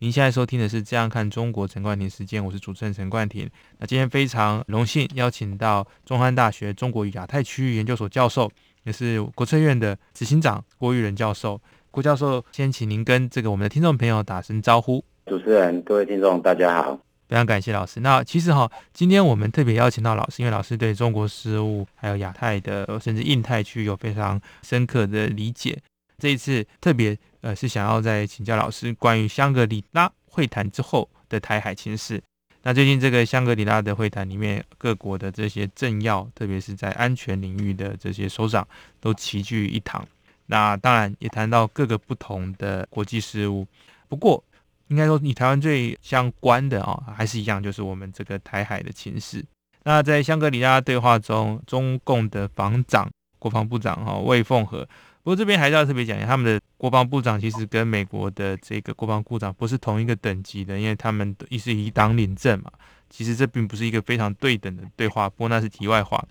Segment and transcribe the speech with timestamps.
[0.00, 3.48] 您现在收听的是《这样看中国》陈冠廷时间，我是主持人陈冠廷。
[3.78, 8.50] 那今天非常荣幸邀请到中山大学中国与亚太区域研究所教授，
[8.82, 11.60] 也是国策院的执行长郭玉仁教授。
[11.92, 15.04] 郭教授，先请您跟这个我们的听众朋友打声招呼。
[15.26, 16.98] 主持人，各位听众，大家好。
[17.28, 18.00] 非常感谢老师。
[18.00, 25.78] 那其实哈，今天我们特别邀请到老师，因为老师对中国事务还有亚太的甚至印太区有非常深刻的理解。
[26.24, 32.18] 这一次特别呃是想要再请教老师关于香格里拉会谈之后的台海情势。
[32.62, 38.66] 那最近这个香格里拉的会谈里面，各国的这些政要，特别是在安全领域的这些首长
[39.02, 40.02] 都齐聚一堂。
[40.46, 43.66] 那当然也谈到各个不同的国际事务。
[44.08, 44.42] 不过
[44.88, 49.44] 应该说，以台湾最相关的啊，还是一样，就是我们这个台海的情势。
[49.82, 54.88] 那在香格里拉对话中，中共的防长、国防部长哈魏凤和。
[55.24, 62.70] 不过这边还是要特别讲一下，他们的国防部长其实跟美国的这个国防部长不是同一个等级的，因为他们一是以党领政嘛。
[63.08, 66.22] 其实这并不是一个非常对等的对话，不过那是题外话。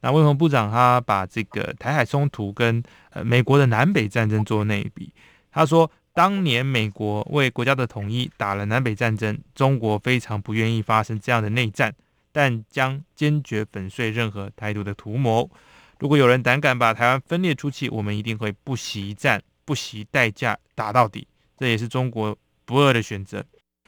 [0.00, 5.12] 那魏宏部长他把这个台海冲突跟呃美国的南北战争做内比，
[5.52, 11.94] 他说当年美国为国家的统一打了南北战争，中国非常不愿意发生这样的内战，
[12.32, 15.48] 但将坚决粉碎任何台独的图谋。
[16.02, 21.24] 如果有人胆敢把台湾分裂出去，我们一定会不惜一战、不惜代价打到底。
[21.56, 23.44] 这也是中国不二的选择。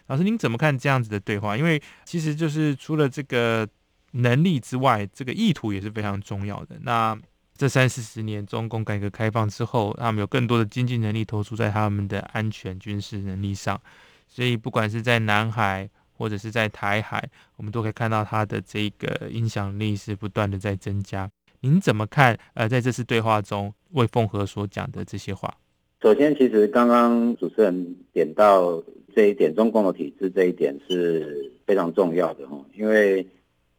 [0.06, 1.56] 老师，您怎么看这样子的对话？
[1.56, 3.68] 因为其实就是除了这个
[4.12, 6.78] 能力之外，这个意图也是非常重要的。
[6.82, 7.18] 那
[7.56, 13.80] 这三四十年，中共改革开放之后，他们有更多的经济能力投注在他们的安全军事能力上，
[14.28, 21.28] 所以不管是在南海或者是在台海，我们都可以看到它的这个影响力是不断的在增加。
[21.64, 22.38] 您怎么看？
[22.52, 25.56] 呃，在这次对话中，魏凤和所讲的这些话。
[26.02, 28.82] 首先，其实刚刚主持人点到
[29.16, 32.62] 这一点，中共的体制这一点是非常重要的哈。
[32.74, 33.26] 因为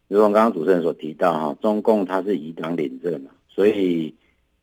[0.07, 4.15] 如同刚刚主持人所提到哈，中共它是以党领政嘛，所以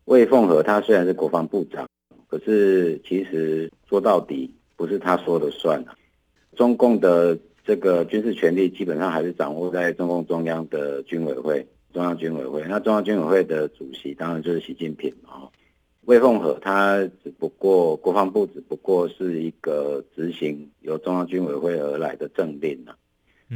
[0.07, 1.87] 魏凤和他虽然是国防部长，
[2.27, 5.85] 可是其实说到底不是他说了算
[6.57, 11.65] 中共的这个军事权力基本上还是掌握在中共中央的军委会。
[11.93, 15.49] 中央军委会，那中央军委会的主席当然就是习近平嘛。
[16.07, 22.97] 魏凤和他只不过国防部只不过是一个执行由中央军委会而来的政令啊，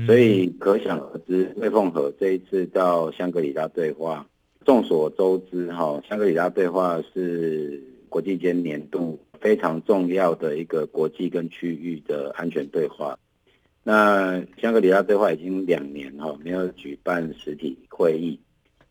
[0.07, 4.25] 所以可想而知，魏凤和这一次到香格里拉对话，
[4.65, 13.19] 众所周知哈，香格里拉对话是国际间年度非常重要的一个国际跟区域的安全对话。
[13.89, 18.37] 那香格里拉对话已经两年哈没有举办实体会议，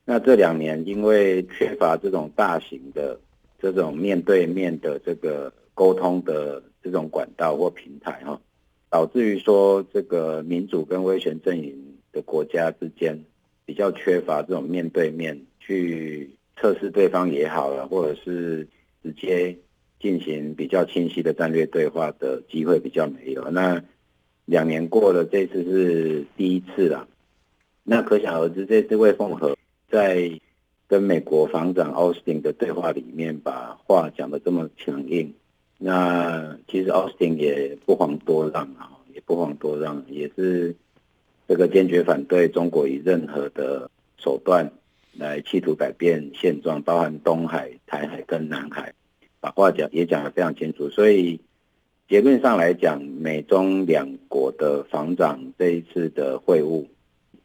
[0.06, 3.20] 那这两年因为缺乏这种大型的
[3.60, 8.40] 这种面对面的这个沟通的这种管道或平台哈，
[8.90, 11.78] 导致于说这个民主跟威权阵营
[12.14, 13.22] 的国家之间
[13.66, 18.66] 比较缺乏这种面对面去测试对方也好了，或者是
[19.04, 19.58] 直接
[20.00, 23.84] 进行比较清晰的战略对话的机会比较没有那。
[24.46, 27.08] 两年过了，这次是第一次了。
[27.84, 29.58] 那可想而知，这次魏凤和
[29.90, 30.40] 在
[30.88, 35.34] 跟美国防长奥斯汀的对话里面，把话讲得这么强硬。
[35.80, 40.76] 那其实奥斯汀也不遑多让啊，也不遑多让，也是
[41.48, 44.72] 这个坚决反对中国以任何的手段
[45.14, 48.94] 来企图改变现状，包含东海、台海跟南海，
[49.40, 51.40] 把话讲也讲得非常清楚，所以。
[52.08, 56.86] 结论上来讲，美中两国的防长这一次的会晤，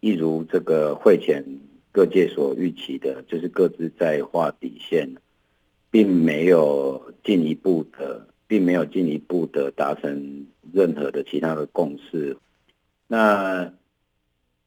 [0.00, 1.42] 一如这个会前
[1.90, 5.14] 各界所预期的，就是各自在画底线，
[5.90, 12.36] 并没有进一步的，并没有进一步的达成任何的其他的共识。
[13.06, 13.72] 那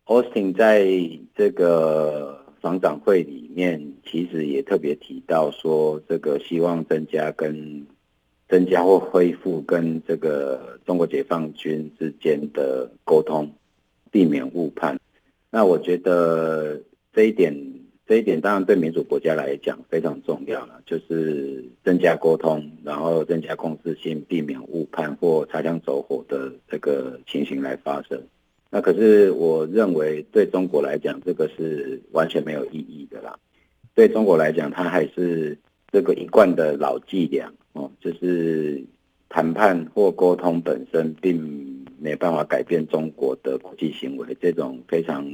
[0.07, 0.88] Austin 在
[1.36, 7.86] 这个防长会里面，其实也特别提到说，这个希望增加跟。
[8.53, 13.51] 增加或恢复跟这个中国解放军之间的沟通，
[14.11, 15.00] 避免误判。
[15.50, 16.79] 那我觉得
[17.11, 17.51] 这一点
[18.05, 28.21] 这一点当然对民主国家来讲非常重要了，就是增加沟通，然后增加共识性，避免误判或擦枪走火的这个情形来发生。
[28.69, 33.35] 那可是我认为对中国来讲，这个是完全没有意义的啦。
[33.95, 35.57] 对中国来讲，它还是
[35.91, 38.84] 这个一贯的老伎俩哦，就是
[39.30, 45.25] 谈判或沟通本身并没办法改变中国的国际行为，这种非常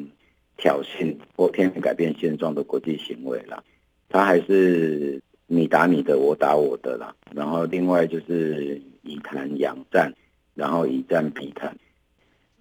[0.58, 3.64] 挑衅或偏改变现状的国际行为啦。
[4.08, 7.16] 他还是你打你的，我打我的啦。
[7.36, 10.14] 然后另外就是以谈养战，
[10.56, 11.76] 然后以战必谈。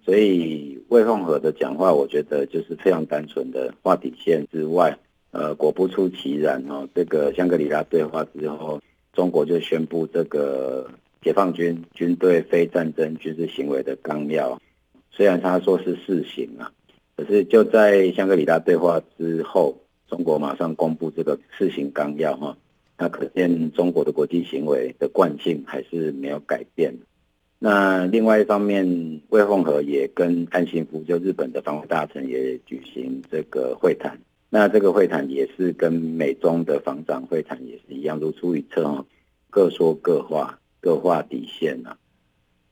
[0.03, 4.97] 所以魏凤和的讲话，我觉得就是非常单纯的画底线之外。
[5.31, 8.81] 呃，果不出其然哦，这个香格里拉对话之后，
[9.19, 10.89] 中国就宣布这个
[11.21, 14.57] 解放军军队非战争军事行为的纲要。
[15.11, 16.71] 虽然他说是试行啊，
[17.17, 19.77] 可是就在香格里拉对话之后，
[20.07, 22.57] 中国马上公布这个试行纲要哈，
[22.97, 26.95] 那可见中国的国际行为的惯性还是没有改变。
[27.59, 34.17] 那另外一方面，魏凤和也跟岸信夫就日本的防卫大臣也举行这个会谈。
[34.51, 39.05] 那这个会谈也是跟美中的防长会谈也是一样，如出一辙哦，
[39.51, 41.95] 各说各话，各画底线呐。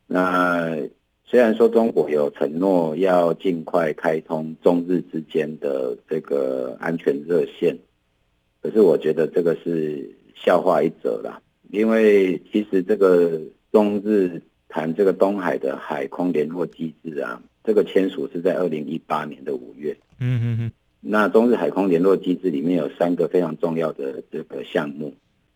[0.07, 0.75] 那
[1.23, 7.77] 虽然说中国有承诺要尽快开通中日之间的这个安全热线，
[8.61, 11.41] 可是我觉得这个是笑话一则啦。
[11.69, 13.39] 因为其实这个
[13.71, 19.95] 中日谈这个东海的海空联络机制啊，这个签署是在二零一八年的五月。
[20.19, 20.71] 嗯嗯嗯。
[21.09, 25.13] 那中日海空联络机制里面有三个非常重要的这个项目，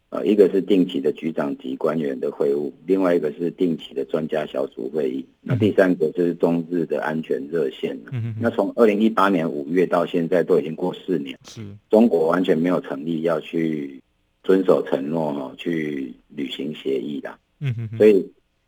[0.09, 7.97] 呃，一个是定期的局长级官员的会晤，另外一个是定期的专家小组会议，那第三个就是中日的安全热线。
[8.39, 14.01] 那从二零一八年五月到现在都已经过四年，是中国完全没有成立要去
[14.43, 17.37] 遵守承诺哈，去履行协议的。
[17.59, 18.25] 嗯哼，所以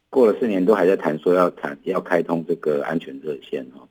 [0.10, 3.88] 过了四年都还在谈说要谈要开通这个安全热线哈。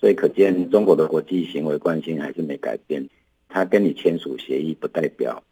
[0.00, 3.08] 所以可见，中国的国际行为惯性还是没改变。
[3.48, 5.42] 他跟你签署协议，不代表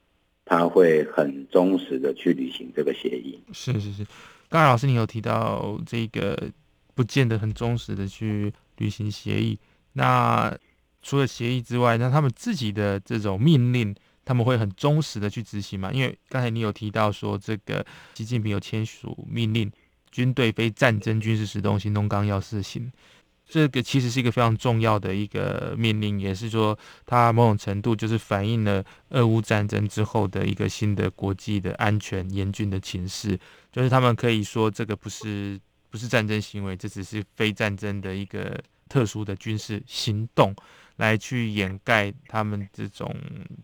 [0.44, 3.40] 他会很忠实的去履行这个协议。
[3.52, 4.06] 是是是，
[4.48, 6.50] 刚才老师你有提到这个，
[6.94, 9.58] 不见得很忠实的去履行协议。
[9.94, 10.56] 那
[11.02, 13.94] 除了协议之外，那他们自己的这种命令，
[14.24, 15.90] 他们会很忠实的去执行吗？
[15.92, 17.84] 因为刚才你有提到说，这个
[18.14, 19.72] 习近平有签署命令，
[20.10, 22.92] 军队非战争军事行动行动纲要试行。
[23.48, 26.76] 这个其实是一个非常重要的一个命令，也是说
[27.06, 33.38] 它某种程度就是反映了俄乌战争之后的一个新的国际的安全严峻的情势。
[33.70, 35.60] 就是他们可以说这个不是
[35.90, 40.54] 不是战争行为，这只是非战争的一个特殊的军事行动，
[40.96, 43.14] 来去掩盖他们这种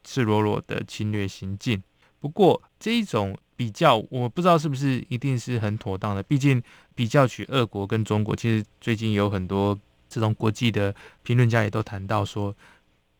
[0.04, 1.82] 赤裸裸的侵略行径。
[2.20, 3.36] 不过这一种。
[3.62, 6.60] 比较我不知道是不是一定是很妥当的，毕竟
[6.96, 9.78] 比较取俄国跟中国，其实最近有很多
[10.08, 10.92] 这种国际的
[11.22, 12.52] 评论家也都谈到说，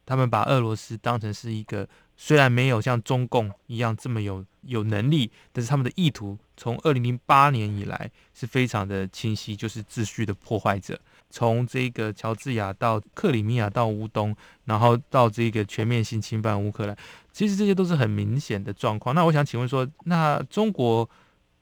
[0.04, 11.00] 他们把俄罗斯当成是一个虽然没有像中共一样这么有有能力，但是他们的意图从二零零八年以来是非常的清晰，就是秩序的破坏者。
[11.32, 14.36] 从这个乔治亚到克里米亚到乌东，
[14.66, 16.94] 然后到这个全面性侵犯乌克兰，
[17.32, 19.14] 其实这些都是很明显的状况。
[19.14, 21.08] 那我想请问说，那中国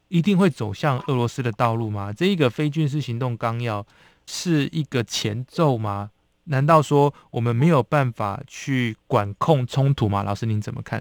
[0.09, 2.13] 一定会走向俄罗斯的道路吗？
[2.13, 3.87] 这一个非军事行动纲要
[4.27, 6.11] 是一个前奏吗？
[6.45, 10.25] 难道说我们没有办法去管控冲突吗？
[10.25, 11.01] 老师您怎么看？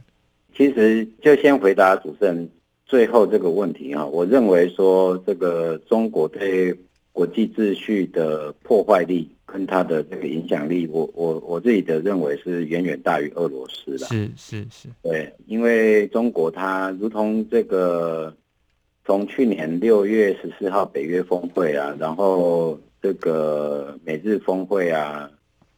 [0.55, 2.47] 其实就先回答主持人
[2.85, 6.77] 最后这个问题啊，我认为说这个中国对。
[7.11, 14.05] 国际秩序的破坏力跟它的这个影响力，我我我自己的认为是远远大于俄罗斯的。
[14.05, 18.33] 是是是，对，因为中国它如同这个
[19.03, 25.29] 从去年六月十四号北约峰会啊，然后这个美日峰会啊，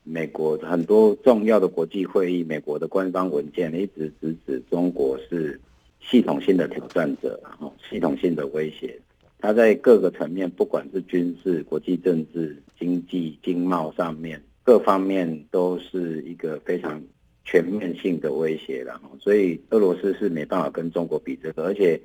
[0.04, 5.60] 美国很多重要的国际会议，美国的官方文件一直直指中国是
[6.02, 9.00] 系统性的挑战者，然后系统性的威胁。
[9.42, 17.02] 它在各个层面，不管是军事、国际政治、经济、经贸上面，各方面都是一个非常
[17.44, 19.02] 全面性的威胁了。
[19.20, 22.00] 所以俄罗斯是没办法跟中国比这个，而且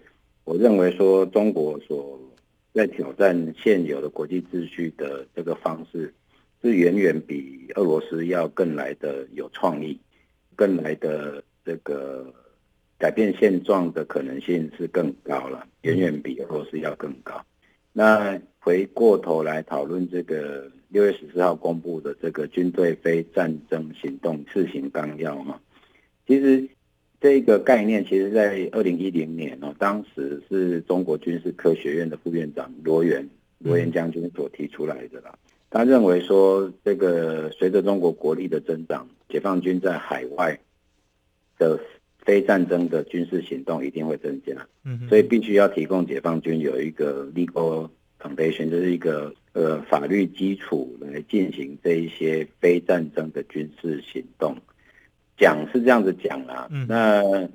[0.45, 2.19] 我认为说中国所
[2.73, 6.14] 在挑战现有的国际秩序的这个方式，
[6.62, 10.00] 是远远比俄罗斯要更来的有创意，
[10.55, 12.33] 更来的这个。
[12.99, 17.45] 改变现状的可能性是更高了，远远比俄罗斯要更高。
[17.93, 25.61] 那回过头来讨论这个六月十四号公布的这个军队非战争行动试行纲要哈，
[26.26, 26.69] 其实
[27.21, 35.35] 这个概念，其实在二零一零年哦，当时是中国军事科学院的副院长罗源罗源将军所提出来的啦。
[35.71, 40.59] 他认为说，这个随着中国国力的增长，解放军在海外
[41.59, 41.81] 的
[42.26, 44.52] 非战争的军事行动一定会增加，
[44.85, 47.88] 嗯，所以必须要提供解放军有一个 legal
[48.21, 54.54] foundation，就是一个呃法律基础来进行这一些非战争的军事行动。
[55.38, 57.49] 讲是这样子讲啦，那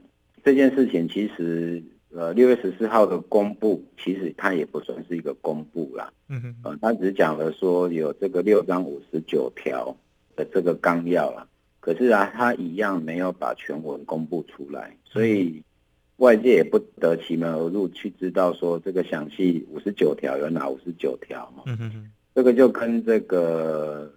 [0.44, 1.84] 这件事情其实。
[2.14, 6.12] 呃，六月十四号的公布，其实它也不算是一个公布啦。
[6.28, 9.96] 嗯哼，呃，他只讲了说有这个六章五十九条
[10.36, 11.48] 的这个纲要啦。
[11.82, 15.62] 可是啊，他一样没有把全文公布出来，所以
[16.18, 21.52] 外界也不得其门而入去知道说这个详细五十九条有哪五十九条。
[21.66, 24.10] 嗯嗯，这个就跟这个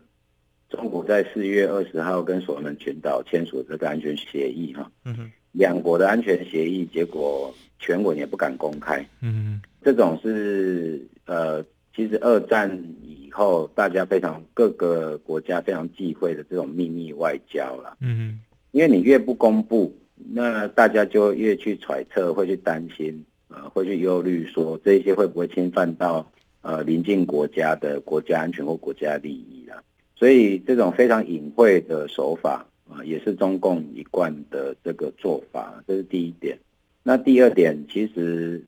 [0.68, 4.88] 中国在四月二十号跟所罗门群岛签署这个安全协议哈。
[5.04, 5.32] 嗯哼。
[5.52, 9.06] 两国的安全协议，结果全文也不敢公开。
[9.20, 12.68] 嗯，这种是呃，其实二战
[13.04, 17.96] 以后大家非常各个国家非常忌讳的这种秘密外交了。
[18.00, 26.30] 嗯，因为你越不公布，那大家就越去揣测，会去担心，呃，会去忧虑说这些会不会侵犯到
[26.62, 29.82] 呃邻近国家的国家安全或国家利益了。
[30.16, 32.66] 所以这种非常隐晦的手法。
[32.86, 36.58] 啊，也是中共一贯的这个做法，这是第一点。
[37.02, 38.62] 那第二点，其实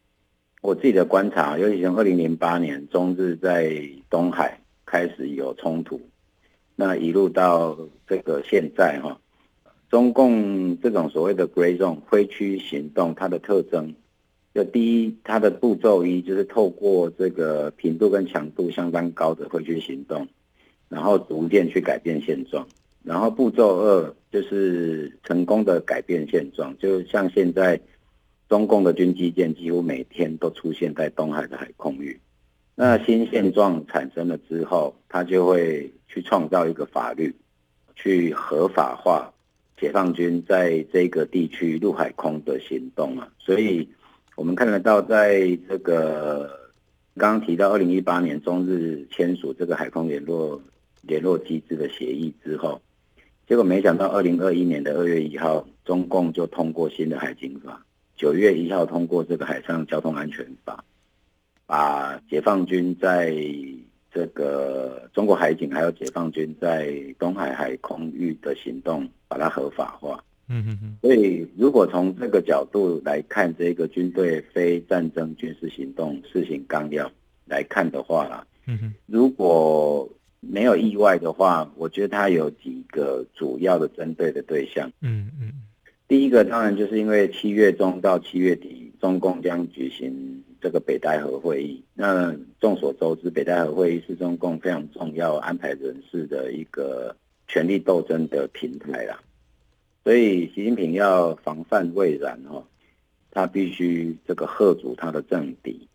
[0.66, 3.80] 我自己的观察，尤其从二零零八年中日在
[4.10, 6.00] 东海开始有冲突，
[6.74, 9.20] 那一路到这个现在哈，
[9.88, 13.94] 中共这种所谓的 “gray zone” 灰区行动，它的特征，
[14.52, 20.26] 就第一，它的步骤一就是透过这个频度跟强度相当高的灰区行动，
[20.88, 22.66] 然后逐渐去改变现状。
[23.04, 27.80] 然后步骤二就是成功的改变现状，就像现在
[28.48, 32.18] 中共的军机舰几乎每天都出现在东海的海空域。
[32.74, 37.34] 那新现状产生了之后，他就会去创造一个法律，
[37.94, 39.32] 去合法化
[39.78, 43.28] 解放军在这个地区陆海空的行动啊。
[43.38, 43.88] 所以
[44.34, 46.70] 我们看得到，在这个
[47.16, 50.60] 刚刚提到二零一八年中日签署这个海空联络
[51.00, 52.80] 联络机制的协议之后。
[53.48, 57.80] 结果没想到，二零二一年的二月一号，中共就通过新的海警法；
[58.16, 60.84] 九月一号通过这个海上交通安全法，
[61.66, 63.34] 把解放军在
[64.12, 70.22] 这个中国海警还有解放军在东海海空域的行动，把它合法化。
[70.48, 70.96] 嗯嗯嗯。
[71.02, 77.10] 所以，如果从这个角度来看，这个军队非战争军事行动试行纲要
[77.44, 80.08] 来看的话啦，嗯哼，如果。
[80.48, 84.88] 没有意外的话，我觉得它有几个主要的针对的对象。
[85.00, 85.50] 嗯嗯，
[86.08, 91.82] 第一个当然就是因为七月中到七月底，中共将举行这个北戴河会议。
[91.94, 97.16] 那众所周知，北戴河会议是中共非常重要安排人事的一个
[97.48, 99.20] 权力斗争的平台啦。
[100.04, 102.62] 所以习近平要防范未然哦，
[103.32, 105.88] 他必须这个贺阻他的政敌。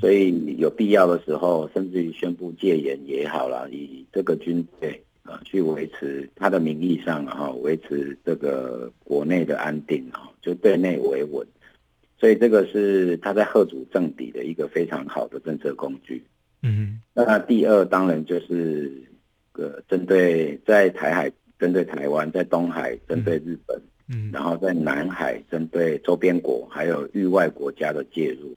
[0.00, 11.46] 所以有必要的时候，甚至于宣布戒严也好了，以这个军队啊去维持他的名义上哈，维持这个国内的安定啊，就对内维稳。
[12.16, 16.22] 所以这个是他在贺主政敌的一个非常好的政策工具。
[16.62, 18.90] 嗯，那第二当然就是
[19.52, 23.78] 个针对在台海针对台湾，在东海针对日本，
[24.08, 28.54] 嗯，然后在南海针对周边国还有域外国家的介入。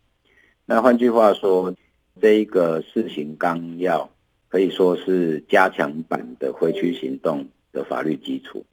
[0.66, 1.76] 那换句话说，
[2.22, 4.10] 这一个事情纲要
[4.50, 8.66] 可以说是加强版的回区行动的法律基础，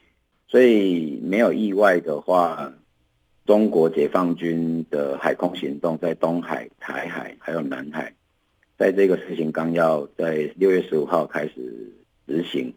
[0.46, 2.72] 所以没有意外的话，
[3.44, 8.14] 中国解放军的海空行动在东海、台海还有南海，
[8.78, 11.92] 在这个事情纲要在六月十五号开始
[12.26, 12.72] 执行，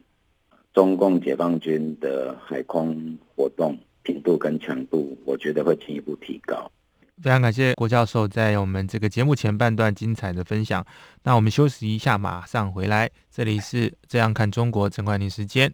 [0.74, 6.72] 中共解放军的海空活动频度跟强度，我觉得会进一步提高。
[7.21, 10.86] 非常感谢郭教授在我们这个节目前半段精彩的分享。
[11.24, 13.09] 那我们休息一下，马上回来。
[13.31, 15.74] 这里是这样看中国，陈冠宁时间。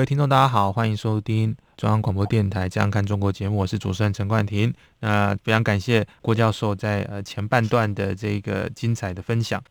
[0.00, 4.72] 各位听众，大家好，欢迎收听中央广播电台《这样看中国》节目，我是主持人陈冠廷。
[5.00, 9.62] 那非常感谢郭教授在呃前半段的这个精彩的分享。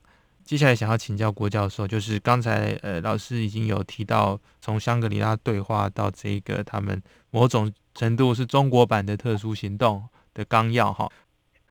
[0.44, 11.10] 接下来想要请教郭教授，就是刚才呃老师已经有提到，从香格里拉对话到这个他们某种程度是中国版的特殊行动的纲要哈。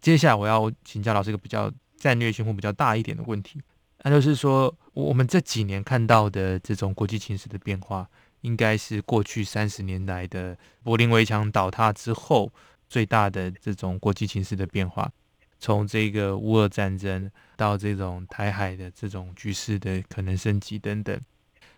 [0.00, 3.61] 接下来我要请教老师一个比较战略性或比较大一点的问题，
[4.03, 8.05] 那就是说我们这几年看到的这种国际情势的变化。
[8.42, 12.52] 应该是过去三十年来的柏林围墙倒塌之后
[12.88, 15.11] 最大的这种国际情势的变化，
[15.59, 21.21] 从这个乌俄战争到这种台海的这种局势的可能升级等等，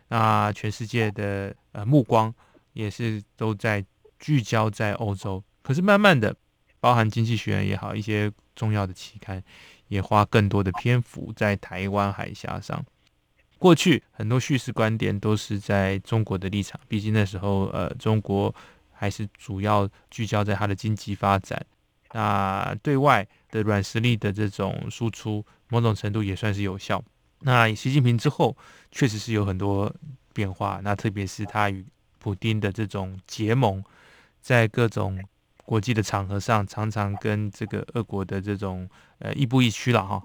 [0.08, 2.32] 那全世界的呃目光
[2.73, 3.84] 也是都在
[4.18, 5.42] 聚焦在欧洲。
[5.62, 6.34] 可是慢慢的，
[6.78, 9.42] 包含经济学人也好，一些重要的期刊
[9.88, 12.84] 也花更多的篇幅在台湾海峡上。
[13.60, 18.52] 过去很多叙事观点都是在中国的立场，毕竟那时候呃中国
[18.90, 21.62] 还是主要聚焦在它的经济发展，
[22.12, 27.04] 那对外的软实力的这种输出，某种程度也算是有效。
[27.40, 28.56] 那习近平之后
[28.90, 29.94] 确实是有很多
[30.32, 31.84] 变化，那特别是他与
[32.18, 33.84] 普丁的这种结盟，
[34.40, 35.23] 在各种
[35.66, 40.23] 国际的场合上，常常跟这个俄国的这种呃亦步亦趋了哈。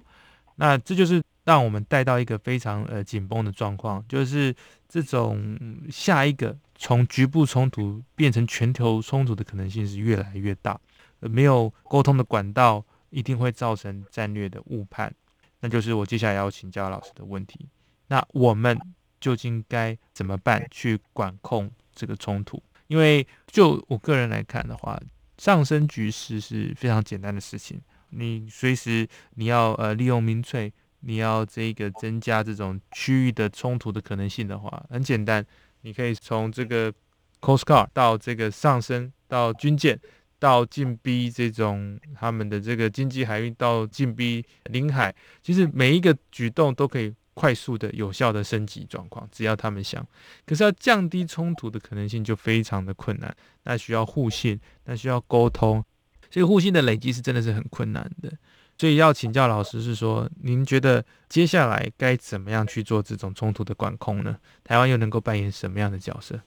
[0.56, 4.54] 那这就是让我们带到一个非常呃紧绷的状况，就是
[4.90, 5.58] 这种
[5.90, 10.80] 下一个从局部冲突变成全球冲突的可能性是越来越大。
[11.22, 15.14] 呃，没有沟通的管道，一定会造成战略的误判。
[15.62, 17.70] 那就是我接下来要请教老师的问题。
[18.08, 18.78] 那我们
[19.22, 22.62] 究竟该怎么办去管控这个冲突？
[22.88, 25.00] 因为就我个人来看的话，
[25.38, 27.80] 上升局势是非常简单的事情。
[28.10, 30.72] 你随时你要呃利用民粹，
[31.08, 35.46] 你要这个增加这种区域的冲突的可能性的话，很简单，
[35.82, 36.92] 你可以从这个
[37.40, 40.00] coast guard 到这个上升到军舰，
[40.40, 45.14] 到进逼这种他们的这个经济海域，到进逼领海，
[45.44, 50.04] 其实每一个举动都可以快速的、有效的升级状况，只要他们想。
[50.44, 55.84] 可是要降低冲突的可能性就非常的困难，那需要互信，那需要沟通。
[56.32, 58.34] 所以互信的累积是真的是很困难的，
[58.78, 64.38] 所以要请教老师是说，您觉得接下来该怎么样去做这种冲突的管控呢？
[64.64, 66.40] 台湾又能够扮演什么样的角色？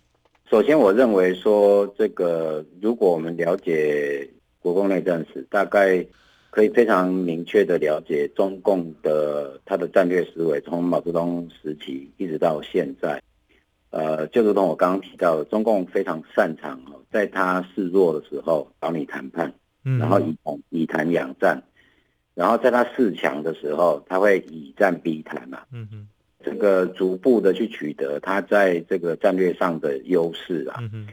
[0.51, 4.29] 首先，我认为说，这个如果我们了解
[4.61, 6.05] 国共内战史，大概
[6.51, 13.23] 可以非常明确的了解中共的它的战略思维，从毛泽东时期一直到现在，
[13.91, 19.53] 呃，就如同我刚刚提到的，中共非常擅长哦，在他示弱的时候找你谈判。
[19.83, 21.63] 然后以谈以谈养战，
[22.39, 26.07] 然后在他四强的时候，他会以战逼谈嘛，嗯哼，
[26.45, 31.07] 这个逐步的去取得他在这个战略上的优势啊，嗯哼，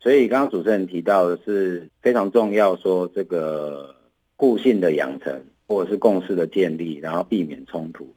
[0.00, 3.94] 所以刚刚主持人提到的是非常重要，说这个
[4.34, 8.12] 互信的养成或者是共识的建立，然后避免冲突，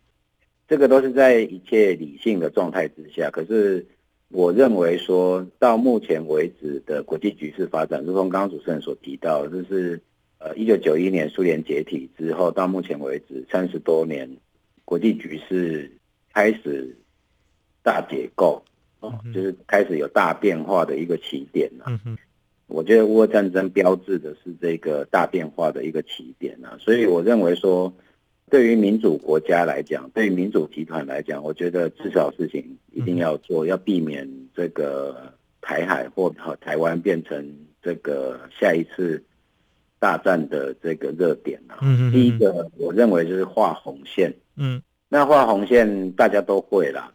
[0.67, 3.30] 这个都是在一切理性的状态之下。
[3.30, 3.86] 可是
[4.30, 10.01] 我认为说到目前为止的国际局势发展，如同刚刚主持人所提到，就是。
[10.38, 14.30] 呃，一九九一年苏联解体之后，到目前为止三十多年，
[14.84, 15.91] 国际局势
[16.34, 16.95] 开始
[17.82, 18.63] 大解构，
[19.00, 21.86] 哦，就是开始有大变化的一个起点了。
[22.67, 27.93] 我觉得乌俄战争标志的是这个大变化的一个起点啊，所以我认为说，
[28.50, 39.24] 对于民主国家来讲，对于民主集团来讲，我觉得至少事情一定要做，要避免这个台海或和台湾变成这个下一次
[39.99, 41.79] 大战的这个热点啊。
[41.81, 44.34] 嗯第一个，我认为就是画红线。
[44.55, 47.12] 嗯那画红线大家都会啦，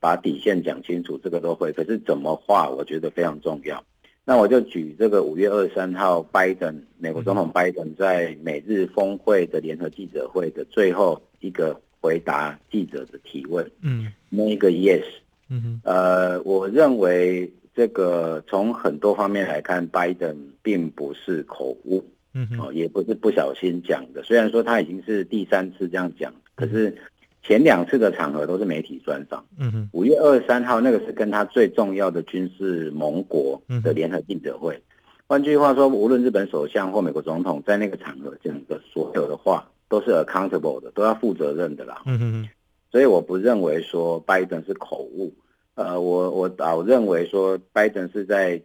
[0.00, 1.72] 把底线讲清楚，这个都会。
[1.72, 3.82] 可是怎么画，我觉得非常重要。
[4.24, 15.04] 那我就举这个五月二十三号，拜登美国总统拜登在美日峰会的联合记者会的最后一个回答记者的提问，嗯那个 yes，
[15.48, 22.04] 嗯哼呃，我认为这个从很多方面来看，拜登并不是口误，
[22.36, 24.22] 嗯哦，也不是不小心讲的。
[24.22, 26.94] 虽然说他已经是第三次这样讲，可是
[27.42, 29.42] 前两次的场合都是媒体专访。
[29.58, 34.78] 嗯哼五月二十三号那个是跟他最重要的军事盟国的联合记者会。
[35.26, 42.02] 换句话说，无论日本首相或美国总统在那个场合讲的所有的话，都是 accountable 的，都要负责任的啦。
[42.06, 42.48] 嗯哼
[42.92, 45.34] 所以我不认为说拜登是口误，
[45.74, 48.60] 呃，我我倒认为说拜登是在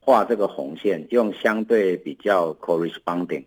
[0.00, 3.44] 画这个红线，用相对比较 corresponding，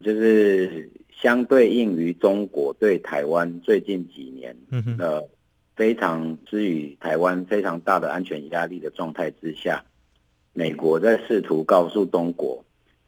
[0.00, 4.96] 就是相对应于中国对台湾最近几年嗯哼。
[4.98, 5.28] 呃
[5.76, 9.82] 非常施予台湾非常大的安全压力的状态之下，
[10.52, 12.62] 美国在试图告诉中国，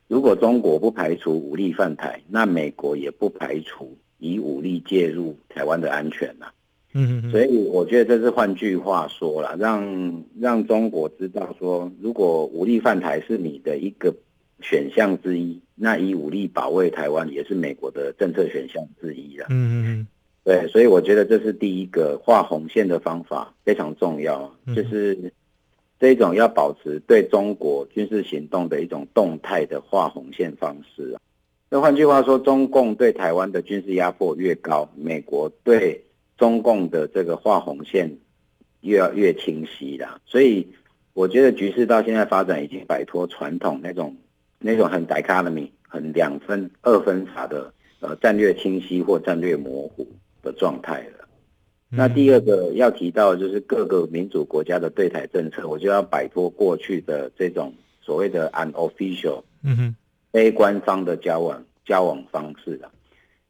[0.09, 6.47] 如果中国不排除武力犯台，那美国也不排除以武力介入台湾的安全呐、
[6.95, 14.15] 嗯哼所以我觉得这是换句话说了，让让中国知道说，如果武力犯台是你的一个
[14.61, 19.47] 选项之一，那以武力保卫台湾也是美国的政策选项之一了。
[19.51, 20.07] 嗯嗯
[20.45, 25.33] 对，所以我觉得这是第一个画红线的方法非常重要，嗯就是
[26.01, 31.21] 这种要保持对中国军事行动的一种动态的画红线方式啊。
[31.71, 36.05] 那换句话说，中共对台湾的军事压迫越高，美国对
[36.37, 38.19] 中共的这个画红线
[38.81, 40.21] 越要越清晰啦。
[40.27, 40.67] 所以
[41.13, 44.17] 我觉得局势到现在发展已经摆脱传统那种
[44.59, 50.07] 那种很 dichotomy、很两分二分法的呃战略清晰或战略模糊
[50.43, 51.29] 的状态了。
[51.95, 59.97] 那第二个要提到就是各个民主国家的对台政策，我就要摆脱过去的这种所谓的 unofficial 嗯哼
[60.33, 62.91] 非官方的交往交往方式了。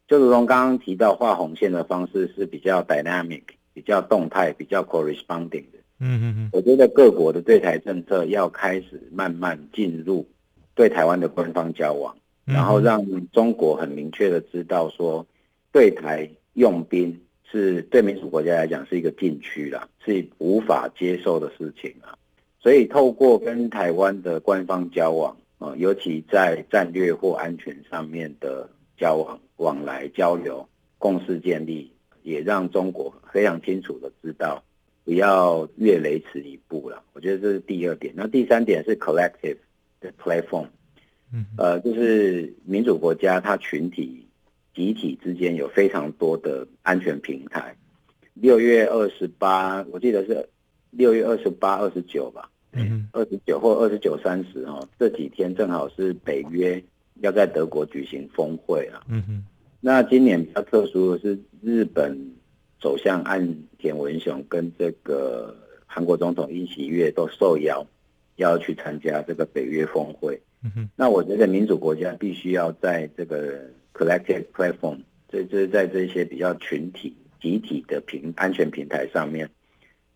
[0.09, 5.79] 就如同刚刚提到画红线的方式是比较 dynamic、比较动态、比较 corresponding 的。
[6.01, 10.27] 嗯嗯嗯我觉得各国的对台政策要开始慢慢进入
[10.75, 15.25] 对台湾的官方交往，嗯然后让中国很明确的知道说，
[15.71, 22.19] 对台用兵是对民主国家来讲是一个禁区啦，是无法接受的事情啊。
[22.61, 34.63] 所以透过跟台湾的官方交往啊、呃尤其在战略或安全上面的交往、往来、交流、共识建立，也让中国非常清楚的知道。
[35.05, 37.03] 不要越雷池一步了。
[37.13, 38.15] 我觉得这是第二点。
[38.17, 39.57] 那第三点是 collective
[40.01, 40.69] 的 platform，
[41.33, 44.25] 嗯呃，就是民主国家它群体、
[44.73, 47.77] 集体之间有非常多的安全平台。
[48.35, 50.49] 六月二十八，我记得是
[50.91, 56.81] 六月二十八、二十九吧，嗯二十九或二十九、三十哦，这几天正好是北约
[57.23, 59.03] 要在德国举行峰会啊。
[59.09, 59.45] 嗯哼
[59.81, 62.17] 那今年比较特殊的是，日本
[62.81, 65.57] 首相岸田文雄跟这个
[65.87, 67.85] 韩国总统尹锡悦都受邀
[68.37, 70.41] 要去参加这个北约峰会。
[70.63, 79.49] 嗯哼那我觉得民主国家必须要在这个 collective platform，这就是在这些比较群体、集体的平安全平台上面，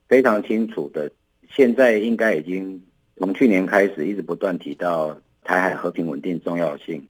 [0.09, 1.11] 非常清楚的，
[1.51, 2.81] 现在应该已经
[3.17, 7.07] 从去年开始一直不断提到台海和平稳定重要性。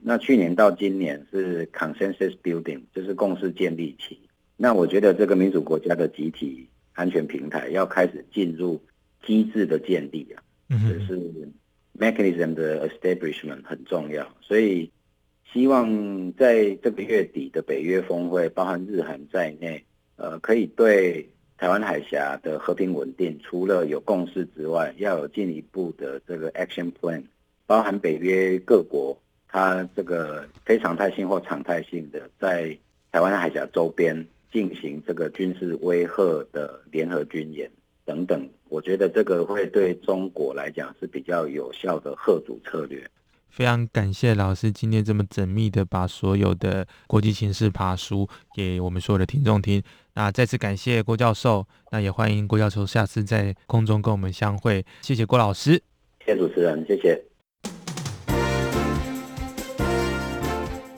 [0.00, 4.18] 那去年到今年是 consensus building，就是共识建立期。
[4.56, 8.80] 那我觉得这个民主国家的集体安全平台要开始进入
[9.26, 10.42] 机制的建立啊。
[10.70, 11.20] 就是
[11.98, 14.88] mechanism 的 establishment 很重要，所以
[15.52, 27.24] 希望在这个月底的北约峰会，包含日韩在内，呃，可以对台湾海峡的和平稳定，除了有共识之外，要有进一步的这个 action plan，
[27.70, 32.76] 包含北约各国，它这个非常态性或常态性的在
[33.12, 37.70] 台湾海峡周边进行这个军事威吓的联合军演
[38.04, 43.08] 等等，我觉得这个会对中国来讲是比较有效的贺阻策略。
[43.50, 49.80] 非常感谢老师今天这么缜密的把所有的国际情势爬书给我们所有的听众听。
[50.14, 54.84] 那再次感谢郭教授，那也欢迎郭教授下次在空中跟我们相会。
[55.02, 55.80] 谢谢郭老师。
[56.26, 57.29] 谢谢主持人，谢谢。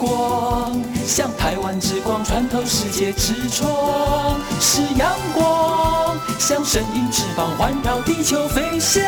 [0.00, 9.02] 光，像台湾之光穿透世界之窗；是阳光，像神鹰翅膀环绕地球飞翔。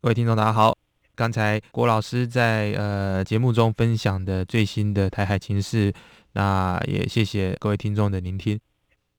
[0.00, 0.74] 各位听众，大家好。
[1.14, 5.92] 刚才郭老师在呃节目中分享的最新的台海情势，
[6.32, 8.58] 那也谢谢各位听众的聆听。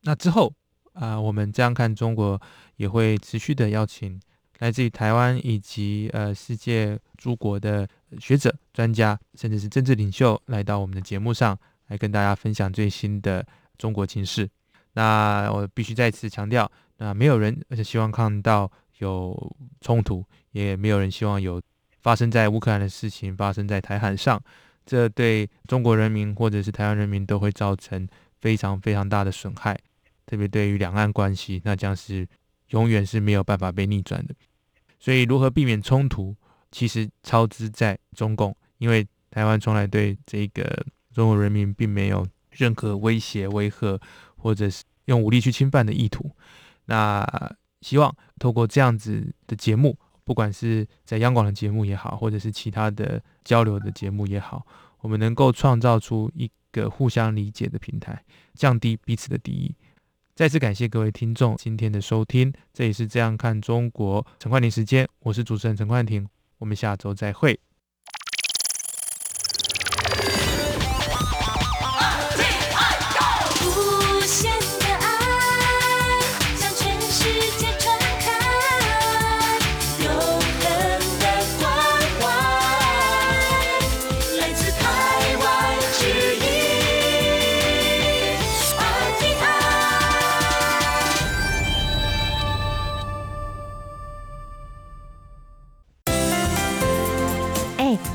[0.01, 0.51] 那之后
[0.93, 2.41] 啊、我们这样看中国
[2.77, 4.19] 也会持续的邀请
[4.61, 7.87] 来自于台湾以及呃世界诸国的
[8.19, 13.43] 学者、专家，甚至是政治领袖来到我们的节目上来跟大家分享最新的
[13.79, 14.47] 中国情势。
[14.93, 21.59] 那我必须再次强调，那没有人而且希望看到有冲突，也没有人希望有
[21.99, 24.39] 发生在乌克兰的事情发生在台海上，
[24.85, 28.07] 这对中国人民或者是台湾人民都会造成
[28.39, 29.75] 非常非常大的损害，
[30.27, 32.27] 特别对于两岸关系，那将是
[32.69, 34.35] 永远是没有办法被逆转的。
[35.01, 36.35] 所以，如何避免冲突，
[36.71, 43.99] 其实操之在中共，因为台湾从来对这个中国人民并没有任何威胁、威吓，
[44.37, 46.29] 或者是用武力去侵犯的意图。
[46.85, 47.25] 那
[47.81, 54.63] 希望透过这样子的节目，不管是在央广的节目也好，或者是其他的交流的节目也好，
[54.99, 59.75] 我们能够创造出一个互相理解的平台，降低彼此的敌意。
[60.33, 66.25] 再次感谢各位听众今天的收听，这里是这样看中国陈冠廷时间，我是主持人陈冠廷，
[66.57, 67.59] 我们下周再会。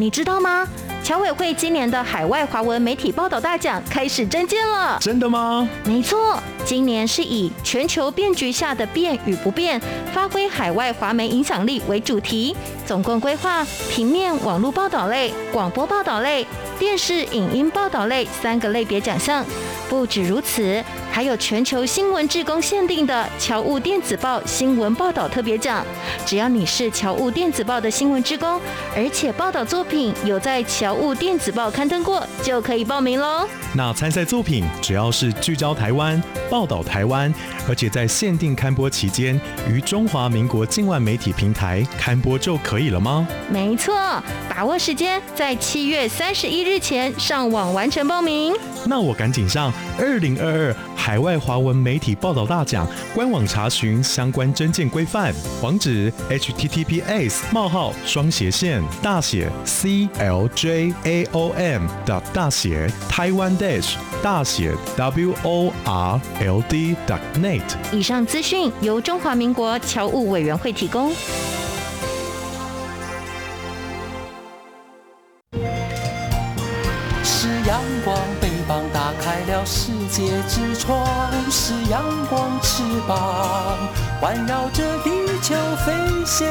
[0.07, 0.65] 你知道吗？
[1.03, 4.97] 侨委会今年的海外华文媒体报道大奖开始征件了。
[5.01, 5.69] 真的吗？
[5.83, 9.83] 没错，今年是以全球变局下的变与不变，
[10.15, 12.55] 发挥海外华媒影响力为主题，
[12.87, 16.47] 总共规划平面、网络报道类、广播报道类、
[16.79, 19.45] 电视影音报道类三个类别奖项。
[19.89, 25.87] 不止如此，还有全球新闻志工限定的侨务电子报新闻报道特别奖。
[26.27, 28.61] 只要你是侨务电子报的新闻志工，
[28.97, 33.49] 而且报道作品有在侨务电子报刊登过，就可以报名喽。
[33.75, 37.33] 那参赛作品只要是聚焦台湾、报道台湾，
[37.69, 43.27] 而且在限定刊播期间于中华民国境外媒体平台刊播就可以了吗？
[43.49, 43.95] 没错，
[44.49, 48.53] 把握时间，在七月三十一日前上网完成报名。
[48.87, 66.61] 那我赶紧上二零二二海外华文媒体报道大奖官网查询相关征件规范，网址 https 冒号双斜线大写 c l j a o m 的大写台湾 dash 大写 w o r l
[66.69, 66.97] d
[67.41, 67.63] net。
[67.93, 71.15] 以上资讯由中华民国侨务委员会提供。
[80.17, 81.05] 界之窗；
[81.51, 83.77] 是阳光，翅膀
[84.19, 85.11] 环绕着地
[85.43, 85.93] 球飞
[86.25, 86.47] 翔。